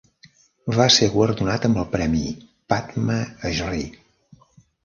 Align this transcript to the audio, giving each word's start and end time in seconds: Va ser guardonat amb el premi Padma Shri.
Va 0.77 0.87
ser 0.95 1.09
guardonat 1.15 1.67
amb 1.69 1.81
el 1.83 1.87
premi 1.97 2.23
Padma 2.75 3.21
Shri. 3.59 3.87